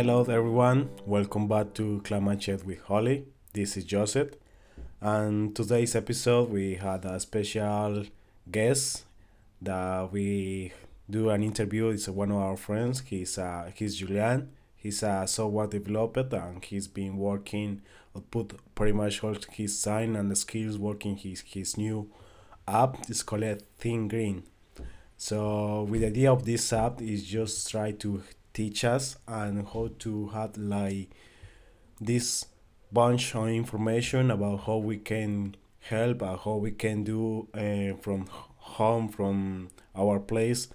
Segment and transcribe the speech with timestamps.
[0.00, 0.88] hello everyone.
[1.04, 3.26] Welcome back to Climate Chat with Holly.
[3.52, 4.30] This is Joseph.
[4.98, 8.04] And today's episode we had a special
[8.50, 9.04] guest
[9.60, 10.72] that we
[11.10, 11.88] do an interview.
[11.90, 13.02] It's one of our friends.
[13.04, 14.48] He's uh, he's Julian.
[14.74, 17.82] He's a software developer and he's been working
[18.30, 22.08] put pretty much all his time and skills working his his new
[22.66, 22.96] app.
[23.10, 24.44] It's called Think Green.
[25.18, 28.22] So with the idea of this app is just try to
[28.60, 31.08] teach us and how to have like
[31.98, 32.44] this
[32.92, 35.56] bunch of information about how we can
[35.92, 38.26] help and how we can do uh, from
[38.76, 40.68] home from our place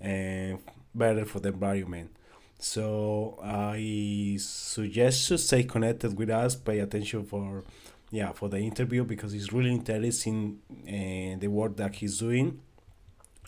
[0.00, 2.10] and uh, better for the environment.
[2.58, 7.64] So i suggest to stay connected with us pay attention for
[8.10, 10.58] yeah for the interview because it's really interesting
[10.96, 12.60] uh, the work that he's doing.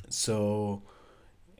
[0.08, 0.82] So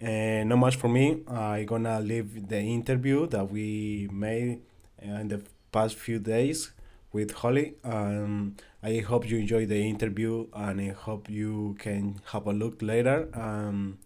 [0.03, 1.23] uh, not much for me.
[1.29, 4.63] I'm gonna leave the interview that we made
[5.01, 6.73] uh, in the past few days
[7.13, 7.75] with Holly.
[7.85, 12.83] Um, I hope you enjoy the interview and I hope you can have a look
[12.83, 13.29] later.
[13.35, 13.99] Um,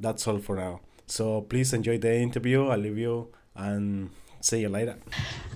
[0.00, 0.80] that's all for now.
[1.06, 2.66] So please enjoy the interview.
[2.66, 4.96] I leave you and see you later.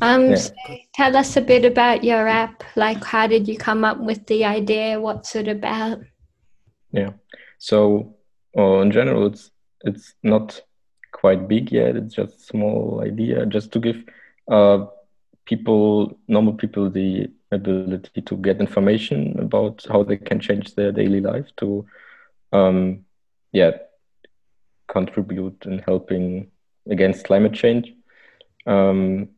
[0.01, 0.37] Um, yeah.
[0.37, 0.53] so
[0.95, 2.63] tell us a bit about your app.
[2.77, 5.01] Like, how did you come up with the idea?
[5.01, 5.99] What's it about?
[6.93, 7.11] Yeah.
[7.59, 8.15] So
[8.53, 9.51] or in general it's
[9.83, 10.61] it's not
[11.13, 11.97] quite big yet.
[11.97, 13.47] It's just a small idea.
[13.47, 14.05] Just to give
[14.51, 14.87] uh,
[15.45, 21.21] people normal people the ability to get information about how they can change their daily
[21.21, 21.87] life to
[22.53, 23.05] um,
[23.53, 23.71] yeah
[24.89, 26.51] contribute in helping
[26.91, 27.93] against climate change.
[28.67, 29.29] Um,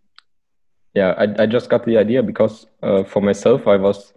[0.95, 4.13] yeah I, I just got the idea because uh, for myself i was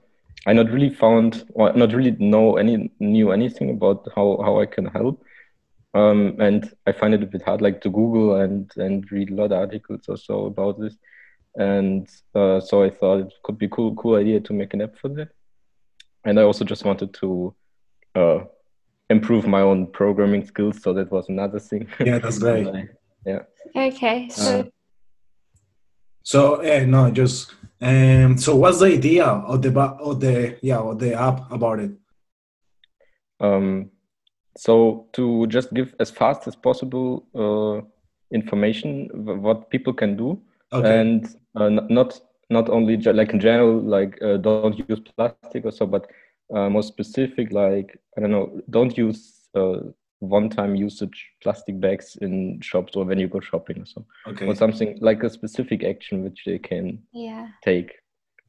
[0.45, 4.65] I not really found or not really know any knew anything about how how I
[4.65, 5.23] can help.
[5.95, 9.35] Um, and I find it a bit hard, like to Google and and read a
[9.35, 10.95] lot of articles or so about this.
[11.55, 14.97] And uh, so I thought it could be cool cool idea to make an app
[14.97, 15.29] for that.
[16.25, 17.53] And I also just wanted to
[18.15, 18.39] uh,
[19.09, 21.87] improve my own programming skills, so that was another thing.
[21.99, 22.67] Yeah, that's great.
[23.25, 23.43] yeah.
[23.75, 24.59] Okay, so.
[24.59, 24.63] Uh,
[26.23, 27.53] so uh, no, just
[27.83, 31.91] um, so what's the idea of the of the yeah of the app about it?
[33.41, 33.91] Um,
[34.57, 37.85] so to just give as fast as possible uh,
[38.33, 39.09] information
[39.41, 40.99] what people can do, okay.
[40.99, 45.85] and uh, not not only like in general like uh, don't use plastic or so,
[45.85, 46.09] but
[46.55, 49.79] uh, more specific like I don't know don't use uh,
[50.29, 54.47] one-time usage plastic bags in shops or when you go shopping or so okay.
[54.47, 57.47] or something like a specific action which they can yeah.
[57.63, 57.91] take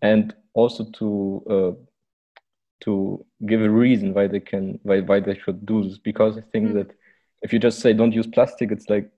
[0.02, 1.72] and also to uh,
[2.80, 6.42] to give a reason why they can why, why they should do this because i
[6.52, 6.74] think mm.
[6.74, 6.90] that
[7.42, 9.10] if you just say don't use plastic it's like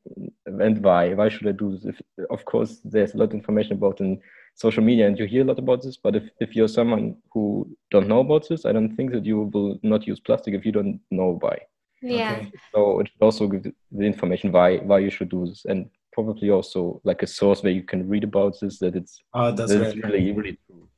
[0.47, 2.01] and why why should i do this if
[2.31, 4.21] of course there's a lot of information about in
[4.55, 7.69] social media and you hear a lot about this but if, if you're someone who
[7.91, 10.73] don't know about this i don't think that you will not use plastic if you
[10.73, 11.59] don't know why
[12.03, 12.37] yeah.
[12.39, 12.53] Okay.
[12.75, 16.51] So it should also give the information why why you should do this, and probably
[16.51, 19.83] also like a source where you can read about this that it's oh, that's that
[19.83, 20.89] it's really really true.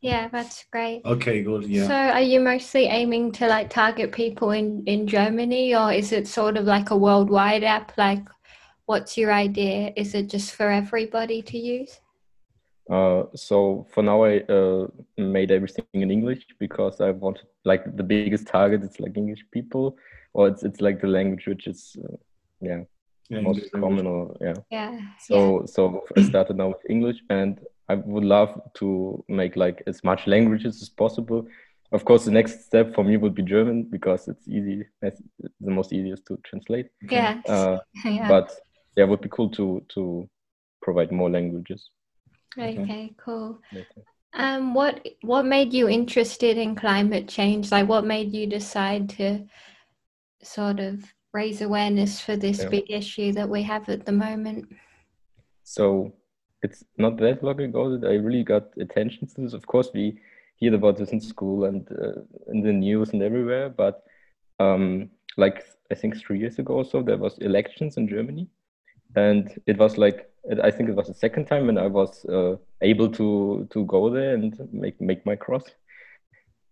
[0.00, 1.02] Yeah, that's great.
[1.04, 1.64] Okay, good.
[1.64, 1.86] Yeah.
[1.86, 6.26] So, are you mostly aiming to like target people in in Germany, or is it
[6.26, 7.96] sort of like a worldwide app?
[7.96, 8.24] Like,
[8.86, 9.92] what's your idea?
[9.96, 12.00] Is it just for everybody to use?
[12.90, 18.02] Uh, so for now, I uh, made everything in English because I wanted like the
[18.02, 19.96] biggest target It's like English people
[20.34, 22.16] or it's it's like the language which is uh,
[22.60, 22.80] yeah,
[23.28, 24.54] yeah, most common or yeah.
[24.70, 25.66] Yeah so yeah.
[25.66, 30.26] so i started now with english and i would love to make like as much
[30.26, 31.46] languages as possible.
[31.90, 35.22] Of course the next step for me would be german because it's easy it's
[35.60, 36.88] the most easiest to translate.
[37.10, 38.28] Yeah, uh, yeah.
[38.28, 38.52] but
[38.96, 40.28] yeah it would be cool to to
[40.82, 41.90] provide more languages
[42.58, 43.14] okay, okay.
[43.16, 44.02] cool okay.
[44.34, 49.44] um what what made you interested in climate change like what made you decide to
[50.42, 52.68] sort of raise awareness for this yeah.
[52.68, 54.66] big issue that we have at the moment?
[55.62, 56.12] So
[56.62, 59.52] it's not that long ago that I really got attention to this.
[59.52, 60.18] Of course, we
[60.56, 64.02] hear about this in school and uh, in the news and everywhere, but
[64.58, 68.48] um, like I think three years ago or so, there was elections in Germany,
[69.14, 70.30] and it was like
[70.62, 74.10] I think it was the second time when I was uh, able to to go
[74.10, 75.64] there and make make my cross.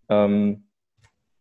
[0.09, 0.63] Um,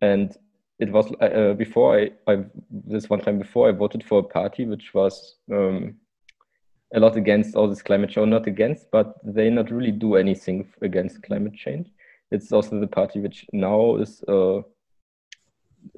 [0.02, 0.36] and
[0.80, 4.24] it was uh, uh, before I, I this one time before I voted for a
[4.24, 5.96] party which was um,
[6.94, 10.72] a lot against all this climate change, not against, but they not really do anything
[10.82, 11.88] against climate change.
[12.32, 14.62] It's also the party which now is uh,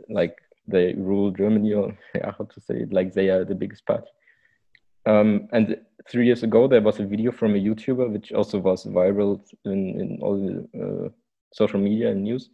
[0.09, 0.37] like
[0.67, 4.09] they rule Germany, or yeah, how to say it, like they are the biggest party.
[5.05, 5.77] Um, and
[6.09, 9.99] three years ago there was a video from a YouTuber which also was viral in
[10.01, 11.09] in all the uh,
[11.53, 12.49] social media and news,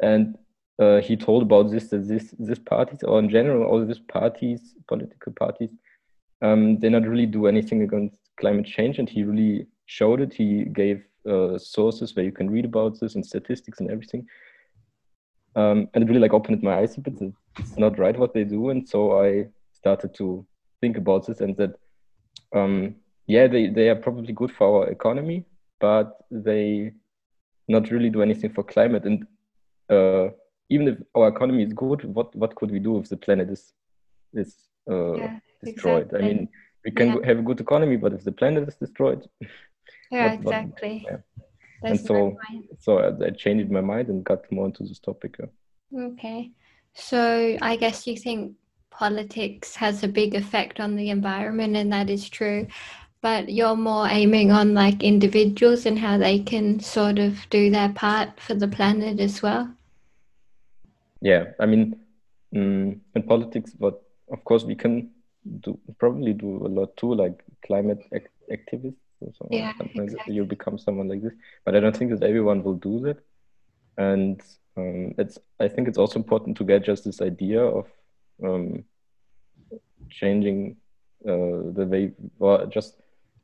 [0.00, 0.36] and
[0.78, 4.74] uh, he told about this that this this parties or in general all these parties
[4.86, 5.70] political parties
[6.42, 8.98] um, they not really do anything against climate change.
[8.98, 10.32] And he really showed it.
[10.32, 14.26] He gave uh, sources where you can read about this and statistics and everything.
[15.56, 17.14] Um, and it really like opened my eyes a bit.
[17.58, 18.70] It's not right what they do.
[18.70, 20.46] And so i started to
[20.80, 21.70] think about this and that
[22.54, 22.94] um,
[23.26, 25.44] yeah they, they are probably good for our economy
[25.80, 26.92] but they
[27.68, 29.26] not really do anything for climate and
[29.90, 30.28] uh,
[30.70, 33.72] even if our economy is good, what what could we do if the planet is
[34.32, 34.56] is
[34.90, 36.06] uh, yeah, destroyed?
[36.06, 36.18] Exactly.
[36.18, 36.48] I mean,
[36.84, 37.26] we can yeah.
[37.26, 39.26] have a good economy, but if the planet is destroyed,
[40.10, 41.06] yeah, what, exactly.
[41.08, 41.22] What,
[41.82, 41.90] yeah.
[41.90, 42.36] and so
[42.78, 45.36] so I, I, changed my mind and got more into this topic.
[45.96, 46.50] Okay,
[46.94, 48.54] so I guess you think
[48.98, 52.66] politics has a big effect on the environment, and that is true.
[53.22, 57.88] But you're more aiming on like individuals and how they can sort of do their
[57.88, 59.74] part for the planet as well
[61.20, 61.96] yeah i mean
[62.56, 65.10] um, in politics but of course we can
[65.60, 70.34] do probably do a lot too like climate ac- activists or so yeah, exactly.
[70.34, 71.32] you become someone like this
[71.64, 73.18] but i don't think that everyone will do that
[73.96, 74.40] and
[74.76, 77.86] um, it's i think it's also important to get just this idea of
[78.44, 78.84] um,
[80.10, 80.76] changing
[81.26, 82.96] uh, the way or just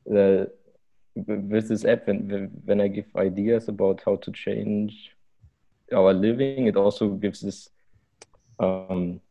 [0.05, 0.51] the
[1.15, 5.11] with this app when, when i give ideas about how to change
[5.93, 7.69] our living it also gives this
[8.59, 9.21] um,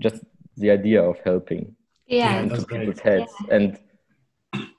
[0.00, 0.24] just
[0.56, 1.74] the idea of helping
[2.06, 2.40] yeah.
[2.40, 3.32] into people's heads.
[3.48, 3.54] Yeah.
[3.54, 3.78] and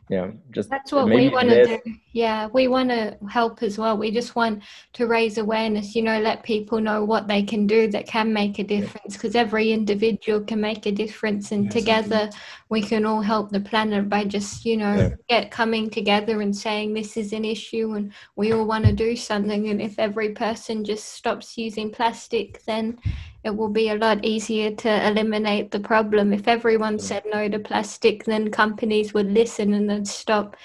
[0.10, 1.80] yeah just that's what we want to do.
[2.14, 3.98] Yeah we want to help as well.
[3.98, 4.62] We just want
[4.94, 8.60] to raise awareness you know let people know what they can do that can make
[8.60, 12.30] a difference because every individual can make a difference and yes, together
[12.70, 15.10] we can all help the planet by just you know yeah.
[15.28, 19.16] get coming together and saying this is an issue and we all want to do
[19.16, 22.98] something and if every person just stops using plastic then
[23.46, 26.34] it will be a lot easier to eliminate the problem.
[26.34, 30.58] If everyone said no to plastic, then companies would listen and then stop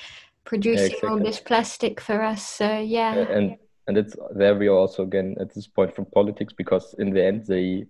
[0.45, 1.09] producing yeah, exactly.
[1.11, 2.43] all this plastic for us.
[2.49, 3.15] So yeah.
[3.15, 3.57] And
[3.87, 7.23] and it's there we are also again at this point from politics because in the
[7.23, 7.85] end they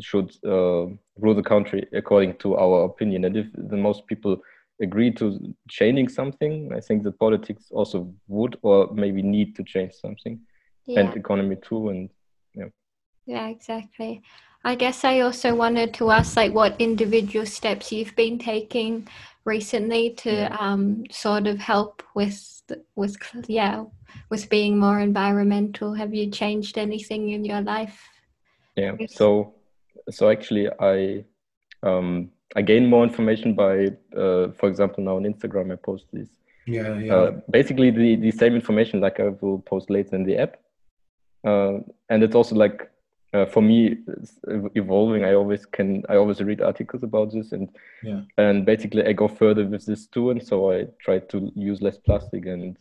[0.00, 0.86] should uh,
[1.22, 3.24] rule the country according to our opinion.
[3.26, 4.36] And if the most people
[4.82, 9.92] agree to changing something, I think that politics also would or maybe need to change
[9.92, 10.40] something,
[10.86, 11.00] yeah.
[11.00, 11.90] and economy too.
[11.90, 12.10] And
[13.26, 13.46] yeah.
[13.46, 14.22] Yeah, exactly.
[14.64, 19.06] I guess I also wanted to ask, like, what individual steps you've been taking
[19.44, 20.56] recently to yeah.
[20.58, 22.50] um, sort of help with
[22.94, 23.16] with
[23.46, 23.84] yeah
[24.30, 25.92] with being more environmental.
[25.92, 28.08] Have you changed anything in your life?
[28.76, 28.92] Yeah.
[29.08, 29.54] So
[30.10, 31.24] so actually, I
[31.82, 36.28] um, I gain more information by, uh, for example, now on Instagram, I post this.
[36.66, 37.14] Yeah, yeah.
[37.14, 40.56] Uh, basically, the the same information like I will post later in the app,
[41.46, 42.90] uh, and it's also like
[43.34, 43.98] uh, for me
[44.76, 47.68] evolving i always can i always read articles about this and
[48.02, 48.20] yeah.
[48.38, 51.98] and basically i go further with this too and so i try to use less
[51.98, 52.76] plastic and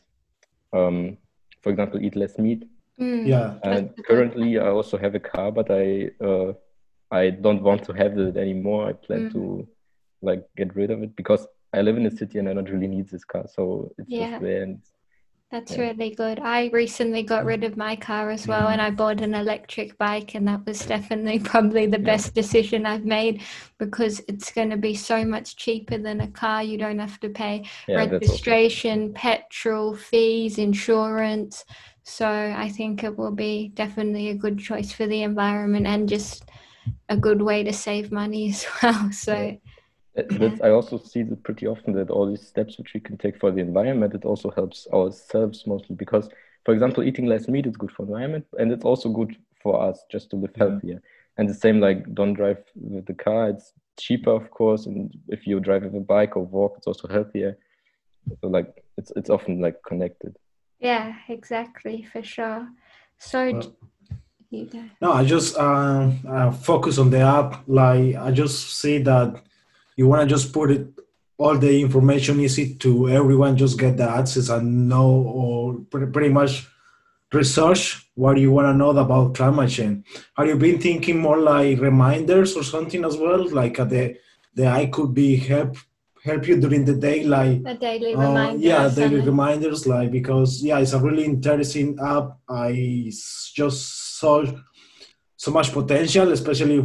[0.73, 1.17] um,
[1.61, 2.63] for example eat less meat
[2.99, 3.27] mm.
[3.27, 6.53] yeah and currently i also have a car but i uh,
[7.11, 9.31] i don't want to have it anymore i plan mm.
[9.31, 9.67] to
[10.21, 12.87] like get rid of it because i live in a city and i don't really
[12.87, 14.31] need this car so it's yeah.
[14.31, 14.81] just there and
[15.53, 15.81] that's yeah.
[15.81, 16.39] really good.
[16.39, 20.33] I recently got rid of my car as well and I bought an electric bike
[20.33, 23.43] and that was definitely probably the best decision I've made
[23.77, 26.63] because it's going to be so much cheaper than a car.
[26.63, 31.63] You don't have to pay yeah, registration, petrol, fees, insurance.
[32.01, 36.49] So I think it will be definitely a good choice for the environment and just
[37.09, 39.11] a good way to save money as well.
[39.11, 39.55] So
[40.15, 43.39] that, I also see that pretty often that all these steps which we can take
[43.39, 46.29] for the environment, it also helps ourselves mostly because,
[46.65, 49.81] for example, eating less meat is good for the environment and it's also good for
[49.81, 50.63] us just to live yeah.
[50.63, 51.01] healthier.
[51.37, 55.47] And the same like don't drive with the car, it's cheaper of course, and if
[55.47, 57.57] you drive with a bike or walk, it's also healthier.
[58.41, 60.37] So like it's it's often like connected.
[60.79, 62.67] Yeah, exactly, for sure.
[63.17, 63.51] So.
[63.51, 63.73] Well,
[65.01, 67.63] no, I just uh, uh, focus on the app.
[67.65, 69.41] Like I just see that
[69.95, 70.87] you want to just put it
[71.37, 76.67] all the information easy to everyone just get the access and know or pretty much
[77.33, 80.05] research what you want to know about climate change
[80.37, 83.49] have you been thinking more like reminders or something as well?
[83.49, 84.15] Like uh, the
[84.55, 85.77] the i could be help
[86.23, 90.63] help you during the day like a daily uh, reminder yeah daily reminders like because
[90.63, 92.37] yeah it's a really interesting app.
[92.47, 93.11] I
[93.53, 94.45] just saw
[95.35, 96.79] so much potential especially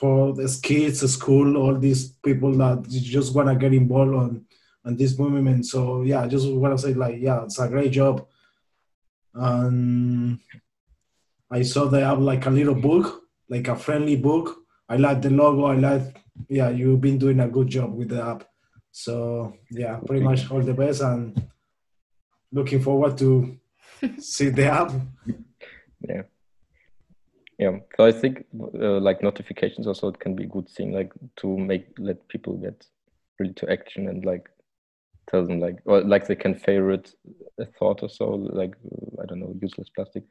[0.00, 4.46] for the kids, the school, all these people that just want to get involved on
[4.84, 5.66] and this movement.
[5.66, 8.26] So yeah, I just want to say like yeah, it's a great job.
[9.34, 10.38] And
[11.50, 14.56] I saw they have like a little book, like a friendly book.
[14.88, 15.66] I like the logo.
[15.66, 18.44] I like yeah, you've been doing a good job with the app.
[18.92, 21.46] So yeah, pretty much all the best and
[22.50, 23.58] looking forward to
[24.18, 24.92] see the app.
[26.08, 26.22] Yeah.
[27.60, 31.12] Yeah, so I think uh, like notifications also it can be a good thing, like
[31.36, 32.86] to make let people get
[33.38, 34.48] really to action and like
[35.30, 37.14] tell them like or like they can favorite
[37.58, 38.72] a thought or so, like
[39.22, 40.24] I don't know, useless plastic,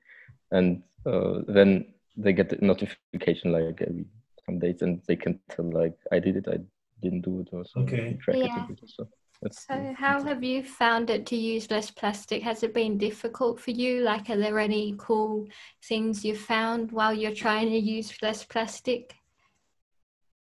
[0.50, 4.06] and uh, then they get the notification like every
[4.48, 6.58] some days, and they can tell like I did it, I
[7.04, 7.82] didn't do it, or so.
[7.82, 8.18] Okay.
[8.20, 8.66] Track yeah.
[8.72, 9.08] it so.
[9.42, 12.44] That's, so how have you found it to use less plastic?
[12.44, 14.02] Has it been difficult for you?
[14.02, 15.48] Like, are there any cool
[15.82, 19.16] things you found while you're trying to use less plastic?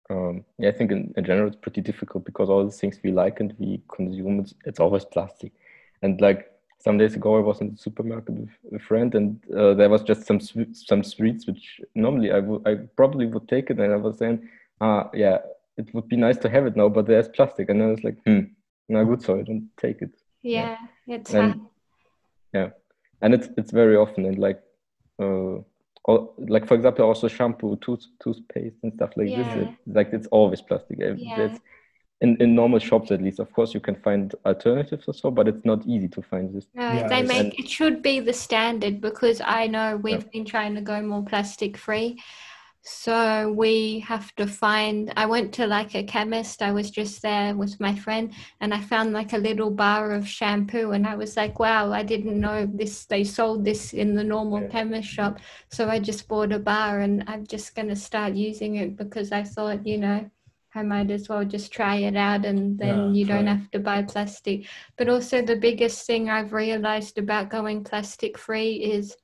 [0.08, 3.12] Um, yeah, I think in, in, general it's pretty difficult because all the things we
[3.12, 5.52] like and we consume, it's, it's always plastic.
[6.02, 9.74] And like some days ago, I was in the supermarket with a friend, and uh,
[9.74, 10.40] there was just some
[10.72, 14.48] some sweets which normally I would I probably would take it, and I was saying,
[14.80, 15.38] ah, yeah,
[15.76, 18.16] it would be nice to have it now, but there's plastic, and I was like,
[18.24, 18.40] hmm,
[18.90, 21.16] no good so i don't take it yeah, yeah.
[21.16, 21.60] it's and,
[22.52, 22.70] yeah
[23.22, 24.60] and it's it's very often and like
[25.22, 25.58] uh
[26.04, 29.42] or, like for example also shampoo tooth toothpaste and stuff like yeah.
[29.42, 31.14] this it, like it's always plastic yeah.
[31.16, 31.60] It's,
[32.22, 35.48] in, in normal shops at least of course you can find alternatives or so but
[35.48, 38.32] it's not easy to find this no yeah, they make and, it should be the
[38.32, 40.30] standard because i know we've yeah.
[40.32, 42.18] been trying to go more plastic free
[42.82, 45.12] so we have to find.
[45.16, 46.62] I went to like a chemist.
[46.62, 50.26] I was just there with my friend, and I found like a little bar of
[50.26, 53.04] shampoo, and I was like, "Wow, I didn't know this.
[53.04, 54.68] They sold this in the normal yeah.
[54.68, 58.96] chemist shop." So I just bought a bar, and I'm just gonna start using it
[58.96, 60.30] because I thought, you know,
[60.74, 63.78] I might as well just try it out, and then yeah, you don't have to
[63.78, 64.66] buy plastic.
[64.96, 69.16] But also, the biggest thing I've realized about going plastic free is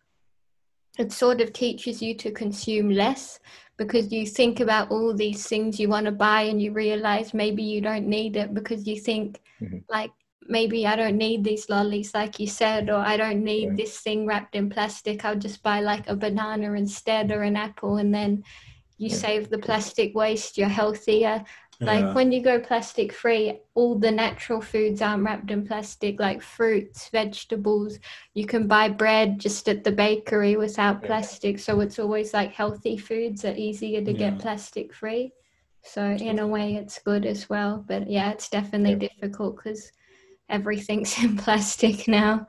[0.98, 3.38] it sort of teaches you to consume less
[3.76, 7.62] because you think about all these things you want to buy and you realize maybe
[7.62, 9.78] you don't need it because you think mm-hmm.
[9.88, 10.10] like
[10.48, 13.74] maybe I don't need these lollies like you said or I don't need yeah.
[13.76, 17.98] this thing wrapped in plastic I'll just buy like a banana instead or an apple
[17.98, 18.42] and then
[18.98, 19.16] you yeah.
[19.16, 21.44] save the plastic waste you're healthier
[21.80, 22.14] like yeah.
[22.14, 27.08] when you go plastic free, all the natural foods aren't wrapped in plastic, like fruits,
[27.10, 27.98] vegetables.
[28.34, 31.58] You can buy bread just at the bakery without plastic.
[31.58, 34.30] So it's always like healthy foods are easier to yeah.
[34.30, 35.32] get plastic free.
[35.82, 37.84] So in a way, it's good as well.
[37.86, 39.92] But yeah, it's definitely difficult because
[40.48, 42.46] everything's in plastic now.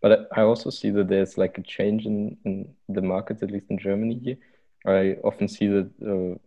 [0.00, 3.66] But I also see that there's like a change in, in the markets, at least
[3.68, 4.36] in Germany here.
[4.86, 5.90] I often see that.
[6.00, 6.38] Uh,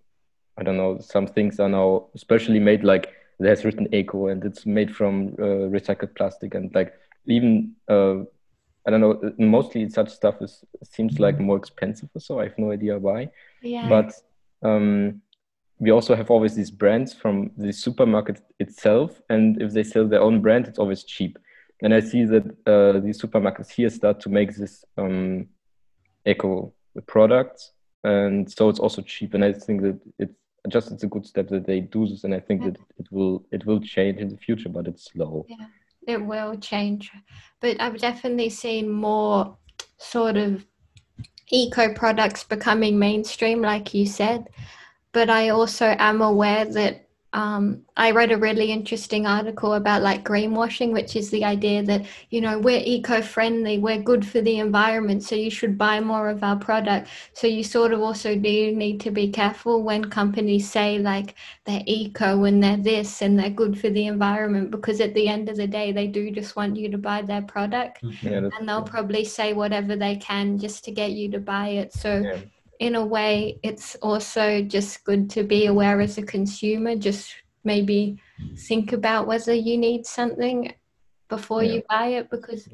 [0.58, 4.66] I don't know, some things are now especially made like there's written eco and it's
[4.66, 6.94] made from uh, recycled plastic and like
[7.28, 8.20] even uh,
[8.86, 12.40] I don't know, mostly such stuff is seems like more expensive or so.
[12.40, 13.30] I have no idea why.
[13.64, 13.90] Yeah.
[13.90, 14.14] But
[14.62, 15.22] um,
[15.80, 20.22] we also have always these brands from the supermarket itself, and if they sell their
[20.22, 21.40] own brand, it's always cheap.
[21.82, 25.48] And I see that uh, these supermarkets here start to make this um,
[26.26, 26.72] eco
[27.08, 27.72] products,
[28.04, 29.34] and so it's also cheap.
[29.34, 32.34] And I think that it's just it's a good step that they do this and
[32.34, 32.69] i think yeah.
[32.69, 35.45] that it will it will change in the future but it's slow.
[35.48, 35.67] Yeah
[36.07, 37.12] it will change.
[37.60, 39.57] But i've definitely seen more
[39.98, 40.65] sort of
[41.50, 44.48] eco products becoming mainstream like you said.
[45.12, 47.05] But i also am aware that
[47.36, 52.06] um, I read a really interesting article about like greenwashing, which is the idea that,
[52.30, 56.30] you know, we're eco friendly, we're good for the environment, so you should buy more
[56.30, 57.10] of our product.
[57.34, 61.84] So you sort of also do need to be careful when companies say like they're
[61.86, 65.58] eco and they're this and they're good for the environment, because at the end of
[65.58, 68.01] the day, they do just want you to buy their product.
[68.01, 68.27] Mm-hmm.
[68.27, 71.92] Yeah, and they'll probably say whatever they can just to get you to buy it.
[71.92, 72.39] So, yeah
[72.79, 78.17] in a way, it's also just good to be aware as a consumer, just maybe
[78.58, 80.74] think about whether you need something
[81.27, 81.74] before yeah.
[81.74, 82.67] you buy it because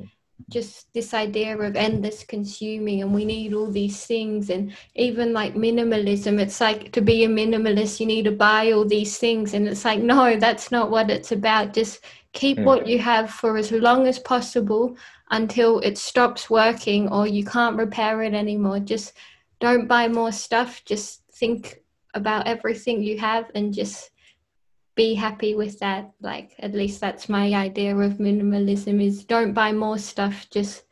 [0.49, 5.55] just this idea of endless consuming and we need all these things and even like
[5.55, 9.67] minimalism it's like to be a minimalist you need to buy all these things and
[9.67, 12.03] it's like no that's not what it's about just
[12.33, 12.63] keep yeah.
[12.65, 14.95] what you have for as long as possible
[15.29, 19.13] until it stops working or you can't repair it anymore just
[19.61, 21.81] don't buy more stuff just think
[22.13, 24.11] about everything you have and just
[24.95, 26.11] be happy with that.
[26.19, 30.83] Like at least that's my idea of minimalism is don't buy more stuff just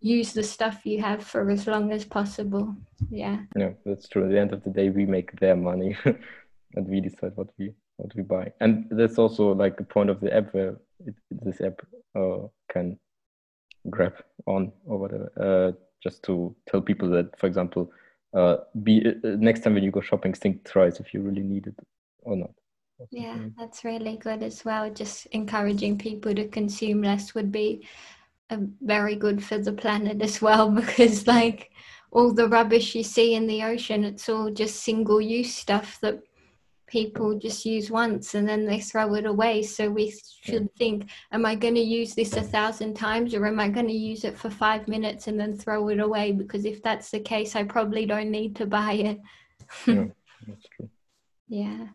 [0.00, 2.74] use the stuff you have for as long as possible.
[3.10, 3.38] Yeah.
[3.56, 4.24] Yeah that's true.
[4.24, 5.96] At the end of the day we make their money
[6.74, 8.52] and we decide what we what we buy.
[8.60, 10.76] And that's also like the point of the app where
[11.06, 11.80] it, this app
[12.16, 12.98] uh, can
[13.90, 14.14] grab
[14.46, 17.90] on or whatever, uh, just to tell people that, for example,
[18.34, 21.66] uh, be uh, next time when you go shopping, think twice if you really need
[21.66, 21.76] it
[22.22, 22.50] or not.
[23.10, 24.90] Yeah, that's really good as well.
[24.90, 27.86] Just encouraging people to consume less would be
[28.50, 31.70] uh, very good for the planet as well because, like,
[32.10, 36.22] all the rubbish you see in the ocean, it's all just single use stuff that
[36.86, 39.62] people just use once and then they throw it away.
[39.62, 43.60] So we should think, am I going to use this a thousand times or am
[43.60, 46.32] I going to use it for five minutes and then throw it away?
[46.32, 49.20] Because if that's the case, I probably don't need to buy it.
[49.86, 50.04] yeah,
[50.46, 50.90] that's true.
[51.48, 51.88] Yeah.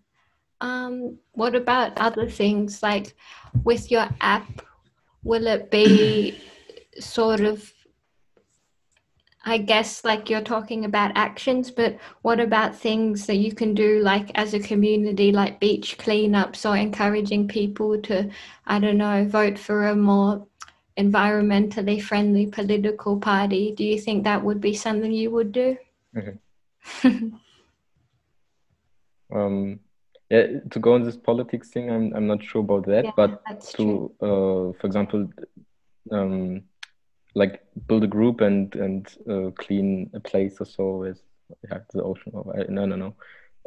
[0.62, 3.16] Um, what about other things like
[3.64, 4.62] with your app?
[5.24, 6.42] Will it be
[7.00, 7.72] sort of
[9.46, 14.00] I guess like you're talking about actions, but what about things that you can do
[14.02, 18.30] like as a community, like beach cleanups or encouraging people to,
[18.68, 20.46] I don't know, vote for a more
[20.98, 23.72] environmentally friendly political party?
[23.72, 25.78] Do you think that would be something you would do?
[29.32, 29.80] Um,
[30.30, 33.44] yeah, to go on this politics thing, I'm I'm not sure about that, yeah, but
[33.76, 35.30] to, uh, for example,
[36.12, 36.64] um,
[37.36, 41.22] like build a group and and uh, clean a place or so with
[41.70, 43.16] yeah, the ocean or no no no.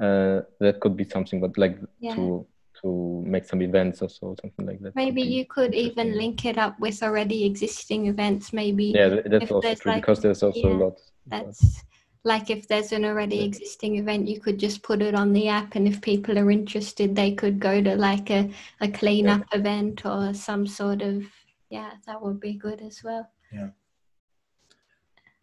[0.00, 2.14] Uh, that could be something but like yeah.
[2.14, 2.46] to
[2.80, 6.58] to make some events or so something like that maybe you could even link it
[6.58, 10.74] up with already existing events maybe yeah that's also true like, because there's also yeah,
[10.74, 11.84] a lot that's
[12.24, 13.44] like if there's an already yeah.
[13.44, 17.14] existing event you could just put it on the app and if people are interested
[17.14, 21.22] they could go to like a, a cleanup event or some sort of
[21.68, 23.68] yeah that would be good as well yeah.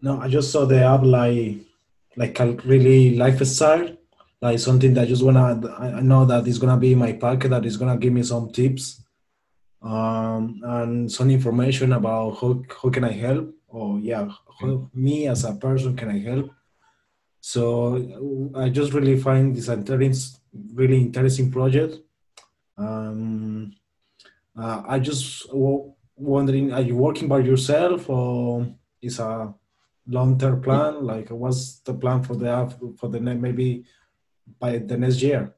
[0.02, 1.58] No, I just saw the app like
[2.16, 3.98] like a really lifestyle,
[4.42, 5.62] like something that I just wanna.
[5.78, 8.52] I know that it's gonna be in my pocket, that is gonna give me some
[8.52, 9.04] tips,
[9.82, 15.44] um, and some information about how how can I help, or yeah, how, me as
[15.44, 16.52] a person can I help.
[17.42, 20.40] So I just really find this
[20.74, 21.98] really interesting project.
[22.78, 23.74] Um,
[24.58, 28.68] uh, I just well, wondering, are you working by yourself or
[29.02, 29.54] is a
[30.08, 31.06] long-term plan?
[31.06, 33.86] Like, what's the plan for the for the next maybe
[34.60, 35.56] by the next year?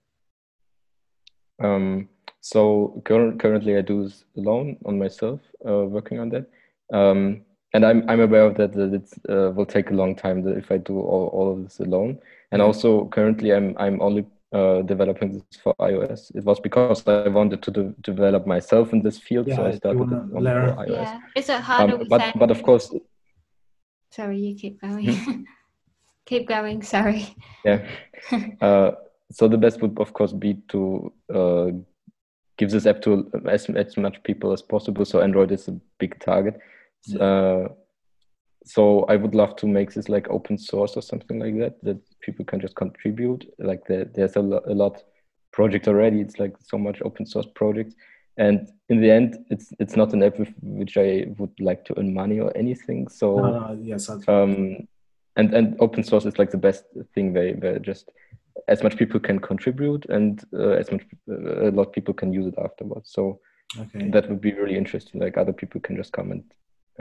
[1.61, 6.45] Um, so cur- currently, I do this alone on myself, uh, working on that.
[6.93, 10.45] Um, and I'm I'm aware of that that it uh, will take a long time
[10.47, 12.19] if I do all, all of this alone.
[12.51, 16.35] And also currently, I'm I'm only uh, developing this for iOS.
[16.35, 19.71] It was because I wanted to de- develop myself in this field, yeah, so I
[19.71, 20.75] started on learn.
[20.75, 20.89] iOS.
[20.89, 21.19] Yeah.
[21.35, 22.93] Is it harder um, but, but of course.
[24.11, 25.13] Sorry, you keep going.
[25.13, 25.41] Hmm?
[26.25, 26.83] keep going.
[26.83, 27.35] Sorry.
[27.63, 27.87] Yeah.
[28.61, 28.91] uh,
[29.31, 31.67] so the best would, of course, be to uh,
[32.57, 35.05] give this app to as, as much people as possible.
[35.05, 36.59] So Android is a big target.
[37.07, 37.23] Yeah.
[37.23, 37.67] Uh,
[38.63, 41.97] so I would love to make this like open source or something like that that
[42.21, 43.51] people can just contribute.
[43.57, 45.03] Like the, there's a, lo- a lot
[45.51, 46.21] project already.
[46.21, 47.95] It's like so much open source projects,
[48.37, 51.99] and in the end, it's it's not an app with which I would like to
[51.99, 53.07] earn money or anything.
[53.07, 54.87] So uh, yes, um,
[55.35, 58.11] and and open source is like the best thing where where just
[58.67, 62.31] as much people can contribute and uh, as much uh, a lot of people can
[62.31, 63.11] use it afterwards.
[63.11, 63.39] So
[63.79, 64.09] okay.
[64.09, 65.19] that would be really interesting.
[65.19, 66.43] Like other people can just come and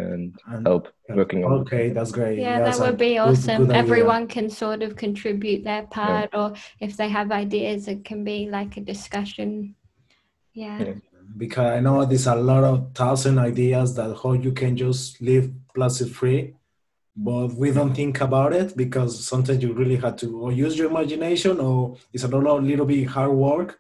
[0.01, 1.95] and, and help working on okay it.
[1.95, 5.65] that's great yeah, yeah that would be awesome good, good everyone can sort of contribute
[5.65, 6.41] their part yeah.
[6.41, 9.75] or if they have ideas it can be like a discussion
[10.55, 10.79] yeah.
[10.79, 10.95] yeah.
[11.37, 15.51] because i know there's a lot of thousand ideas that how you can just live
[15.75, 16.55] plastic free
[17.17, 20.91] but we don't think about it because sometimes you really have to or use your
[20.91, 23.79] imagination or it's a little, little bit hard work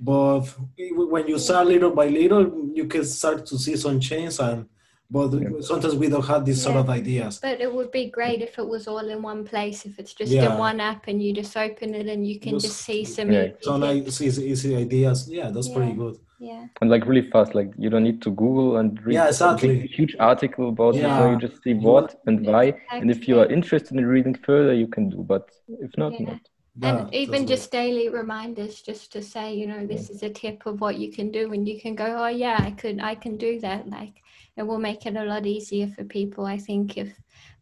[0.00, 0.42] but
[0.78, 4.66] when you start little by little you can start to see some change and
[5.12, 5.48] but yeah.
[5.60, 6.64] sometimes we don't have these yeah.
[6.64, 7.38] sort of ideas.
[7.42, 9.84] But it would be great if it was all in one place.
[9.84, 10.50] If it's just yeah.
[10.50, 13.30] in one app and you just open it and you can just, just see some.
[13.30, 13.48] Yeah.
[13.60, 15.28] So nice, easy, easy ideas.
[15.28, 16.16] Yeah, that's pretty good.
[16.40, 16.66] Yeah.
[16.80, 19.82] And like really fast, like you don't need to Google and read yeah, exactly.
[19.82, 21.02] a huge article about it.
[21.02, 22.64] So you just see what and why.
[22.64, 22.98] Exactly.
[23.00, 25.18] And if you are interested in reading further, you can do.
[25.18, 26.40] But if not, not.
[26.82, 30.80] and even just daily reminders just to say you know this is a tip of
[30.80, 33.60] what you can do and you can go oh yeah i could i can do
[33.60, 34.21] that like
[34.56, 36.44] it will make it a lot easier for people.
[36.44, 37.08] I think if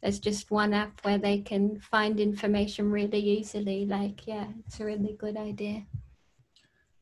[0.02, 4.84] there's just one app where they can find information really easily, like, yeah, it's a
[4.84, 5.86] really good idea.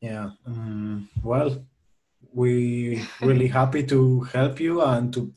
[0.01, 0.29] Yeah.
[0.45, 1.65] Um, well,
[2.33, 5.33] we really happy to help you and to,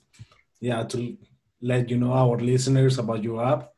[0.61, 1.17] yeah, to
[1.61, 3.71] let you know our listeners about your app.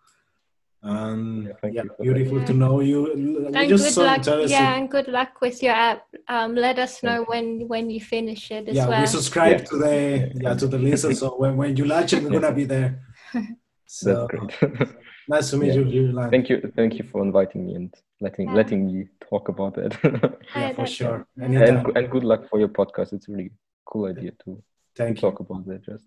[0.87, 2.47] And yeah, yeah beautiful that.
[2.49, 3.11] to know you.
[3.13, 4.27] And good luck.
[4.49, 6.05] Yeah, and good luck with your app.
[6.29, 9.01] Um, let us know when when you finish it as yeah, well.
[9.01, 9.65] we subscribe yeah.
[9.65, 12.65] to the yeah to the list, so when, when you launch it, we're gonna be
[12.65, 13.01] there.
[13.87, 14.89] So, That's great.
[15.29, 15.83] nice to meet yeah.
[15.83, 18.55] you, Thank you, thank you for inviting me and letting yeah.
[18.55, 19.97] letting me talk about it.
[20.57, 21.27] yeah, for sure.
[21.41, 23.13] And, and good luck for your podcast.
[23.13, 23.53] It's a really
[23.85, 24.61] cool idea to,
[24.97, 25.85] thank to talk about it.
[25.85, 26.07] Just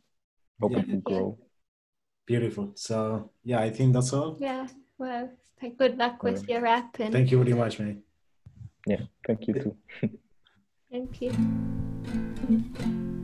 [0.59, 1.37] hope it will grow.
[2.27, 2.73] Beautiful.
[2.75, 4.37] So yeah, I think that's all.
[4.39, 4.67] Yeah.
[4.99, 5.31] Well,
[5.77, 6.99] good luck with your app.
[6.99, 7.11] And...
[7.11, 8.03] Thank you very much, man.
[8.85, 9.01] Yeah.
[9.25, 9.77] Thank you too.
[10.91, 11.31] thank you.